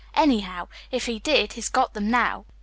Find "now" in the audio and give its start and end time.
2.09-2.45